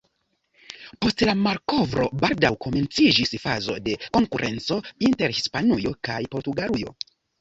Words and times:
Post 1.05 1.19
la 1.29 1.35
malkovro 1.47 2.07
baldaŭ 2.23 2.51
komenciĝis 2.67 3.35
fazo 3.43 3.75
de 3.89 3.95
konkurenco 4.19 4.79
inter 5.11 5.37
Hispanujo 5.41 5.93
kaj 6.11 6.19
Portugalujo. 6.35 6.97